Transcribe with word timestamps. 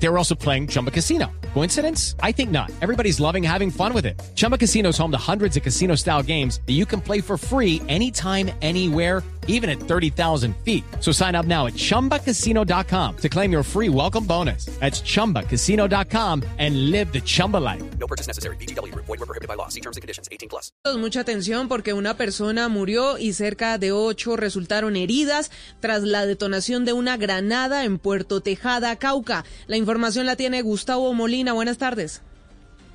They 0.00 0.08
were 0.08 0.18
also 0.18 0.34
playing 0.34 0.68
Chumba 0.68 0.90
Casino. 0.90 1.26
Coincidence? 1.54 2.14
I 2.22 2.32
think 2.32 2.50
not. 2.50 2.70
Everybody's 2.80 3.20
loving 3.20 3.42
having 3.42 3.70
fun 3.70 3.92
with 3.92 4.06
it. 4.06 4.20
Chumba 4.36 4.56
Casino 4.56 4.90
is 4.90 4.98
home 4.98 5.10
to 5.10 5.18
hundreds 5.18 5.56
of 5.56 5.62
casino 5.62 5.96
style 5.96 6.22
games 6.22 6.60
that 6.66 6.74
you 6.74 6.86
can 6.86 7.00
play 7.00 7.20
for 7.20 7.36
free 7.36 7.82
anytime, 7.88 8.50
anywhere, 8.62 9.22
even 9.48 9.68
at 9.68 9.80
30,000 9.80 10.54
feet. 10.58 10.84
So 11.00 11.10
sign 11.10 11.34
up 11.34 11.46
now 11.46 11.66
at 11.66 11.72
chumbacasino.com 11.72 13.16
to 13.16 13.28
claim 13.28 13.50
your 13.50 13.62
free 13.64 13.88
welcome 13.88 14.24
bonus. 14.24 14.66
That's 14.78 15.00
chumbacasino.com 15.00 16.44
and 16.58 16.90
live 16.90 17.12
the 17.12 17.20
Chumba 17.20 17.56
life. 17.56 17.82
No 17.98 18.06
purchase 18.06 18.28
necessary. 18.28 18.56
BGW. 18.56 18.94
Void 18.94 19.08
were 19.08 19.26
prohibited 19.26 19.48
by 19.48 19.54
law. 19.54 19.68
See 19.68 19.80
terms 19.80 19.96
and 19.96 20.02
conditions. 20.02 20.28
18 20.30 20.48
plus. 20.48 20.70
Mucha 20.96 21.20
atención 21.20 21.68
porque 21.68 21.92
una 21.94 22.14
persona 22.16 22.68
murió 22.68 23.18
y 23.18 23.32
cerca 23.32 23.78
de 23.78 23.90
ocho 23.90 24.36
resultaron 24.36 24.96
heridas 24.96 25.50
tras 25.80 26.02
la 26.02 26.26
detonación 26.26 26.84
de 26.84 26.92
una 26.92 27.16
granada 27.16 27.84
en 27.84 27.98
Puerto 27.98 28.42
Tejada, 28.42 28.96
Cauca. 28.96 29.44
La 29.66 29.76
información 29.88 30.26
la 30.26 30.36
tiene 30.36 30.60
Gustavo 30.60 31.14
Molina. 31.14 31.54
Buenas 31.54 31.78
tardes. 31.78 32.22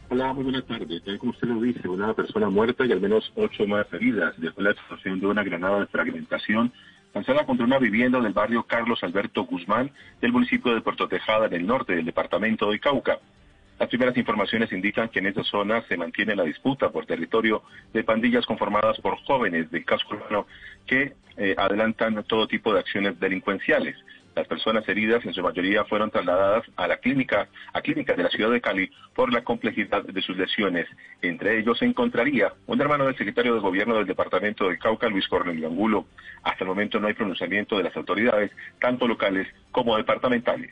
Hola, 0.09 0.31
muy 0.31 0.43
buenas 0.43 0.63
tardes. 0.65 1.02
Como 1.17 1.31
usted 1.31 1.47
lo 1.47 1.59
dice, 1.59 1.88
una 1.88 2.13
persona 2.13 2.52
muerta 2.52 2.85
y 2.85 2.91
al 2.91 3.02
menos 3.02 3.31
ocho 3.35 3.66
más 3.66 3.91
heridas 3.91 4.35
después 4.38 4.57
de 4.57 4.63
la 4.66 4.71
explosión 4.73 5.19
de 5.19 5.25
una 5.25 5.41
granada 5.41 5.79
de 5.79 5.88
fragmentación 5.88 6.71
lanzada 7.16 7.47
contra 7.47 7.66
una 7.66 7.79
vivienda 7.79 8.19
del 8.19 8.33
barrio 8.33 8.61
Carlos 8.67 9.03
Alberto 9.03 9.45
Guzmán 9.45 9.89
del 10.21 10.33
municipio 10.33 10.75
de 10.75 10.81
Puerto 10.81 11.07
Tejada 11.07 11.47
en 11.47 11.53
el 11.53 11.66
norte 11.66 11.95
del 11.95 12.05
departamento 12.05 12.69
de 12.69 12.79
Cauca. 12.79 13.17
Las 13.80 13.89
primeras 13.89 14.16
informaciones 14.16 14.71
indican 14.71 15.09
que 15.09 15.17
en 15.17 15.25
esa 15.25 15.44
zona 15.44 15.81
se 15.88 15.97
mantiene 15.97 16.35
la 16.35 16.44
disputa 16.44 16.91
por 16.91 17.07
territorio 17.07 17.63
de 17.91 18.03
pandillas 18.03 18.45
conformadas 18.45 18.99
por 18.99 19.17
jóvenes 19.23 19.71
del 19.71 19.83
casco 19.83 20.13
urbano 20.13 20.45
que 20.85 21.13
eh, 21.38 21.55
adelantan 21.58 22.23
todo 22.25 22.47
tipo 22.47 22.71
de 22.71 22.81
acciones 22.81 23.19
delincuenciales. 23.19 23.95
Las 24.36 24.48
personas 24.48 24.88
heridas 24.89 25.23
en 25.26 25.34
su 25.34 25.42
mayoría 25.42 25.86
fueron 25.86 26.09
trasladadas 26.09 26.64
a 26.76 26.88
la 26.88 26.98
clínica, 26.98 27.48
a 27.72 27.81
clínica 27.81 28.16
de 28.16 28.23
la 28.23 28.30
ciudad 28.30 28.52
de 28.52 28.62
Cali 28.62 28.89
por 29.14 29.31
la 29.31 29.44
complejidad 29.44 30.03
de 30.03 30.22
sus 30.22 30.36
lesiones. 30.36 30.88
Entre 31.22 31.59
ellos 31.59 31.78
se 31.78 31.86
encontraría 31.86 32.54
un 32.66 32.81
hermano 32.81 33.06
del 33.06 33.17
secretario 33.17 33.54
de 33.54 33.59
gobierno 33.59 33.95
del 33.95 34.08
departamento 34.08 34.67
de 34.67 34.80
Cauca, 34.80 35.08
Luis 35.08 35.28
Cornelio 35.28 35.67
Angulo. 35.67 36.08
Hasta 36.42 36.64
el 36.64 36.70
momento 36.70 37.00
no 37.00 37.08
hay 37.08 37.14
pronunciamiento 37.14 37.78
de 37.78 37.84
las 37.84 37.95
autoridades, 37.95 38.52
tanto 38.80 39.08
locales 39.08 39.48
como 39.72 39.98
departamentales. 39.98 40.72